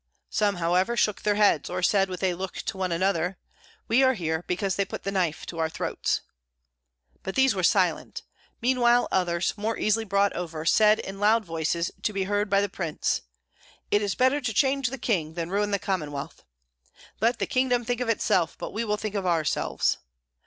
[0.31, 3.37] Some, however, shook their heads, or said with a look to one another,
[3.87, 6.21] "We are here because they put the knife to our throats."
[7.21, 8.23] But these were silent;
[8.61, 12.67] meanwhile others, more easily brought over, said in loud voices, to be heard by the
[12.67, 13.21] prince,
[13.91, 16.43] "It is better to change the king than ruin the Commonwealth."
[17.19, 19.99] "Let the kingdom think of itself, but we will think of ourselves."